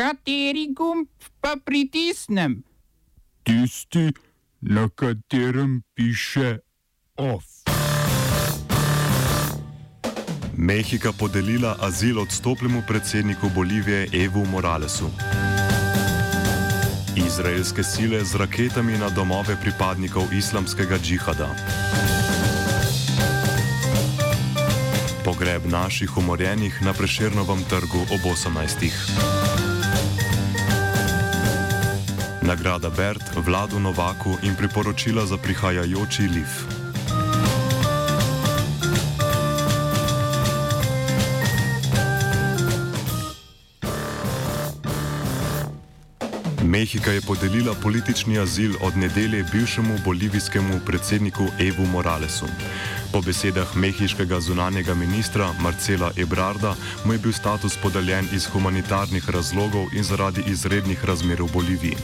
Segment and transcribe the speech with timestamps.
[0.00, 1.08] Kateri gumb
[1.40, 2.62] pa pritisnem?
[3.42, 4.12] Tisti,
[4.60, 6.58] na katerem piše
[7.16, 7.44] OF.
[10.56, 15.10] Mehika podelila azil odstopljemu predsedniku Bolivije Evu Moralesu.
[17.16, 21.48] Izraelske sile z raketami na domove pripadnikov islamskega džihada.
[25.24, 29.69] Pogreb naših umorjenih na preširnovem trgu ob 18.
[32.50, 36.66] Nagrada Bert, Vladu Novaku in priporočila za prihajajoči LIF.
[46.64, 52.46] Mehika je podelila politični azil od nedelje bivšemu bolivijskemu predsedniku Evu Moralesu.
[53.12, 56.74] Po besedah mehiškega zunanjega ministra Marcela Ebrarda
[57.04, 61.96] mu je bil status podeljen iz humanitarnih razlogov in zaradi izrednih razmer v Boliviji.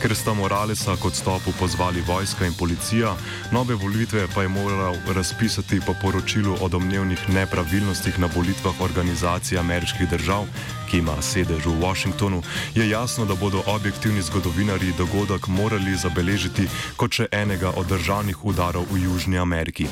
[0.00, 3.12] Ker sta Moralesa kot stopu pozvali vojska in policija,
[3.52, 10.08] nove volitve pa je moral razpisati po poročilu o domnevnih nepravilnostih na volitvah organizacije ameriških
[10.08, 10.48] držav,
[10.90, 12.42] ki ima sedež v Washingtonu,
[12.74, 18.86] je jasno, da bodo objektivni zgodovinari dogodek morali zabeležiti kot še enega od državnih udarov
[18.90, 19.86] v Južni Ameriki.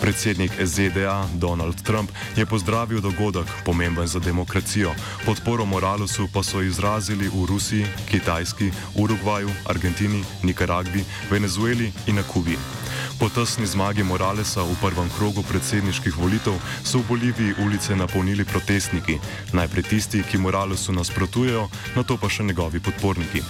[0.00, 4.94] Predsednik ZDA Donald Trump je pozdravil dogodek, pomemben za demokracijo.
[5.24, 12.58] Podporo Moralesu pa so izrazili v Rusiji, Kitajski, Urugvaju, Argentini, Nikaragvi, Venezueli in na Kubi.
[13.16, 16.52] Po tesni zmagi Moralesa v prvem krogu predsedniških volitev
[16.84, 19.16] so v Boliviji ulice napolnili protestniki,
[19.56, 21.64] najprej tisti, ki Moralesu nasprotujejo,
[21.96, 23.40] na to pa še njegovi podporniki.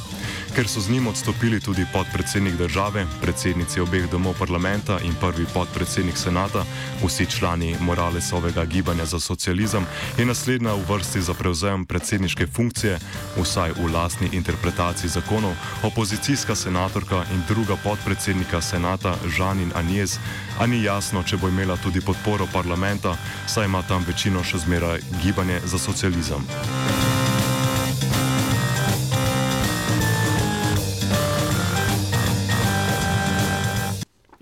[0.56, 6.16] Ker so z njim odstopili tudi podpredsednik države, predsednici obeh domov parlamenta in prvi podpredsednik
[6.16, 6.64] senata,
[7.04, 9.84] vsi člani Moralesovega gibanja za socializem,
[10.18, 12.98] je naslednja v vrsti za prevzem predsedniške funkcije,
[13.36, 20.16] vsaj v lastni interpretaciji zakonov, opozicijska senatorka in druga podpredsednika senata Žanin Anjez,
[20.58, 23.16] a ni jasno, če bo imela tudi podporo parlamenta,
[23.46, 26.40] saj ima tam večino še zmeraj gibanje za socializem.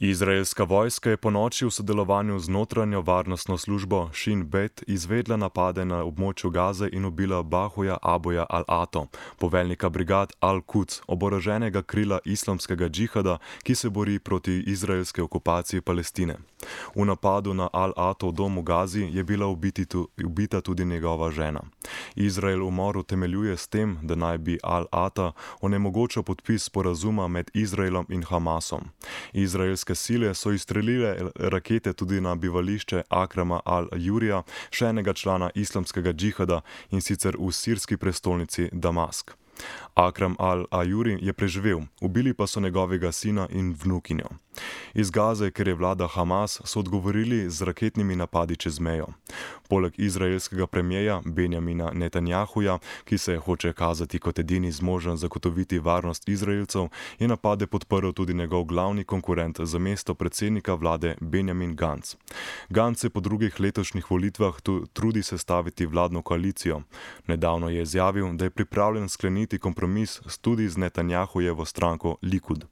[0.05, 5.85] Izraelska vojska je po noči v sodelovanju z notranjo varnostno službo Shin Bet izvedla napade
[5.85, 9.07] na območju Gaze in ubila Bahuja Aboja Al-Ato,
[9.39, 16.37] poveljnika brigad Al-Quds, oboroženega krila islamskega džihada, ki se bori proti izraelske okupaciji Palestine.
[16.95, 19.47] V napadu na Al-Ato dom v Gazi je bila
[19.89, 21.61] tu, ubita tudi njegova žena.
[22.15, 28.23] Izrael umor utemeljuje s tem, da naj bi Al-Ata onemogočil podpis sporazuma med Izraelom in
[28.23, 28.91] Hamasom.
[29.33, 36.61] Izraelske sile so izstrelile rakete tudi na bivališče Akrama al-Jurija, še enega člana islamskega džihada
[36.91, 39.44] in sicer v sirski prestolnici Damask.
[39.95, 44.29] Akram al-Ajuri je preživel, ubili pa so njegovega sina in vnukinjo.
[44.95, 49.07] Iz Gaze, ker je vlada Hamas, so odgovorili z raketnimi napadi čez mejo.
[49.69, 56.89] Poleg izraelskega premijeja Benjamina Netanjahuja, ki se hoče kazati kot edini zmožen zagotoviti varnost Izraelcev,
[57.19, 62.15] je napade podprl tudi njegov glavni konkurent za mesto predsednika vlade Benjamin Gantz.
[62.69, 64.55] Gantz je po drugih letošnjih volitvah
[64.93, 66.83] trudi sestaviti vladno koalicijo.
[67.27, 72.67] Nedavno je izjavil, da je pripravljen skleniti kompromis kompromis tudi z Netanjahujevo stranko Likud.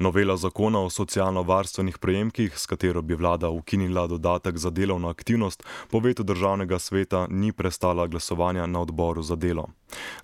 [0.00, 5.98] Novela zakona o socialno-varstvenih prejemkih, s katero bi vlada ukinila dodatek za delovno aktivnost, po
[6.00, 9.68] vetu državnega sveta ni prestala glasovanja na odboru za delo.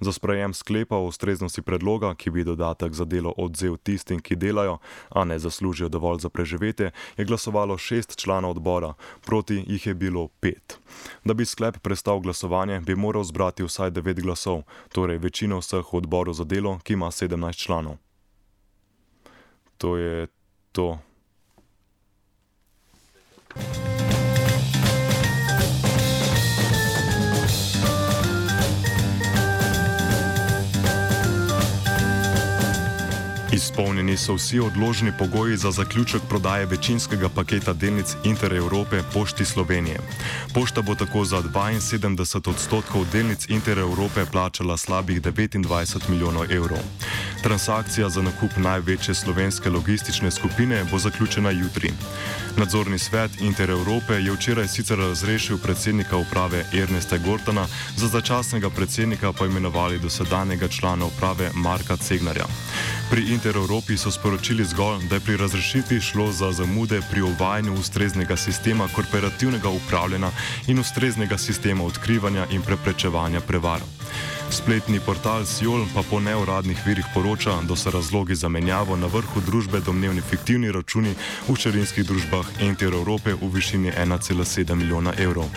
[0.00, 4.78] Za sprejem sklepa o ustreznosti predloga, ki bi dodatek za delo odzel tistim, ki delajo,
[5.08, 8.94] a ne zaslužijo dovolj za preživetje, je glasovalo šest članov odbora,
[9.26, 10.78] proti jih je bilo pet.
[11.24, 14.62] Da bi sklep prestal glasovanje, bi moral zbrati vsaj devet glasov,
[14.92, 18.05] torej večino vseh v odboru za delo, ki ima sedemnajst članov
[19.78, 20.28] to je
[20.72, 20.98] to.
[33.66, 39.98] Izpolnjeni so vsi odložni pogoji za zaključek prodaje večinskega paketa delnic Inter Evrope Pošti Slovenije.
[40.54, 46.78] Pošta bo tako za 72 odstotkov delnic Inter Evrope plačala slabih 29 milijonov evrov.
[47.42, 51.92] Transakcija za nakup največje slovenske logistične skupine bo zaključena jutri.
[52.56, 57.66] Nadzorni svet Inter Evrope je včeraj sicer razrešil predsednika uprave Ernesta Gortana,
[57.96, 62.46] za začasnega predsednika pa imenovali dosedanjega člana uprave Marka Cegnarja.
[63.10, 67.74] Pri Inter Evropi so sporočili zgolj, da je pri razrešitvi šlo za zamude pri uvajanju
[67.74, 70.30] ustreznega sistema korporativnega upravljanja
[70.66, 73.80] in ustreznega sistema odkrivanja in preprečevanja prevar.
[74.50, 79.40] Spletni portal Sjol pa po neuradnih virih poroča, da so razlogi za menjavo na vrhu
[79.40, 81.14] družbe domnevni fiktivni računi
[81.48, 85.50] v čerinskih družbah Enter Evrope v višini 1,7 milijona evrov.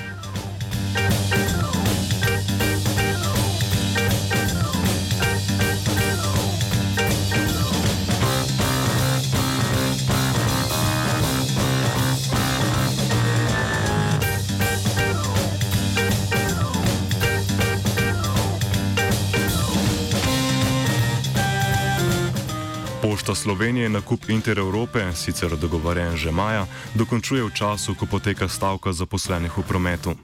[23.30, 26.66] Pošta Slovenije nakup Inter Evrope, sicer dogovorjen že maja,
[26.98, 30.18] dokončuje v času, ko poteka stavka zaposlenih v prometu.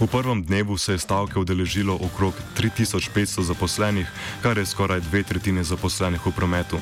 [0.00, 4.08] V prvem dnevu se je stavke udeležilo okrog 3500 zaposlenih,
[4.40, 6.80] kar je skoraj dve tretjine zaposlenih v prometu.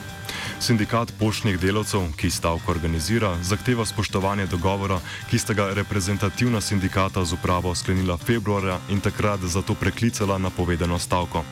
[0.61, 5.01] Sindikat poštnih delavcev, ki stavko organizira, zahteva spoštovanje dogovora,
[5.31, 11.45] ki sta ga reprezentativna sindikata z upravo sklenila februarja in takrat zato preklicala napovedano stavko.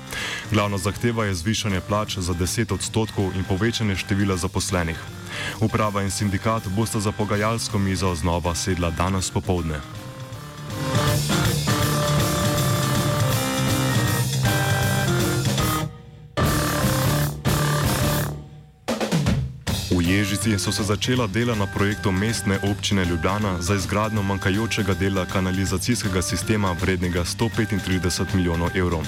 [0.50, 4.99] Glavna zahteva je zvišanje plač za 10 odstotkov in povečanje števila zaposlenih.
[5.61, 10.01] Uprava in sindikat bosta za pogajalsko mizo znova sedla danes popovdne.
[20.02, 25.26] V Ježici so se začela dela na projektu mestne občine Ljubljana za izgradnjo manjkajočega dela
[25.26, 29.06] kanalizacijskega sistema vrednega 135 milijonov evrov.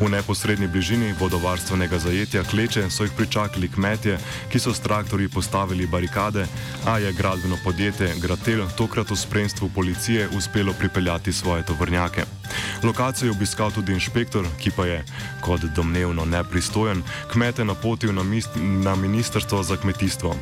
[0.00, 4.18] V neposrednji bližini vodovarstvenega zajetja Kleče so jih pričakali kmetje,
[4.50, 6.46] ki so s traktorji postavili barikade,
[6.86, 12.41] a je gradbeno podjetje Gratel tokrat v spremstvu policije uspelo pripeljati svoje tovrnjake.
[12.82, 15.04] Lokacijo je obiskal tudi inšpektor, ki pa je,
[15.40, 17.02] kot domnevno nepristojen,
[17.32, 18.22] kmete napotil na,
[18.62, 20.36] na ministrstvo za kmetijstvo.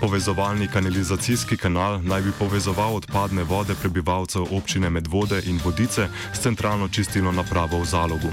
[0.00, 6.88] Povezovalni kanalizacijski kanal naj bi povezoval odpadne vode prebivalcev občine Medvode in Vodice s centralno
[6.88, 8.32] čistilno napravo v zalogu.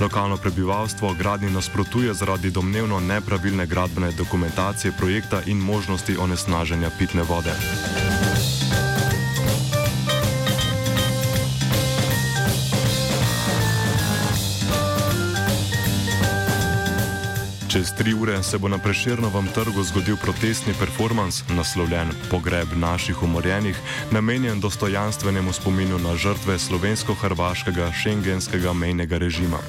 [0.00, 7.52] Lokalno prebivalstvo gradni nasprotuje zaradi domnevno nepravilne gradbene dokumentacije projekta in možnosti onesnaženja pitne vode.
[17.76, 23.76] Čez tri ure se bo na Preširnovem trgu zgodil protestni performance, naslovljen Pogreb naših umorjenih,
[24.10, 29.60] namenjen dostojanstvenemu spominu na žrtve slovensko-hrvaškega šengenskega mejnega režima.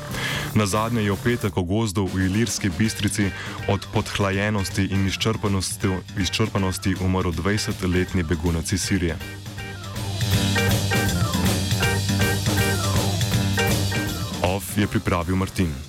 [0.55, 3.27] Na zadnje je v petek v gozdu v Ilirski bistrici
[3.67, 9.19] od podhlajenosti in izčrpanosti, izčrpanosti umrl 20-letni begunec iz Sirije.
[14.47, 15.75] OF je pripravil Martin.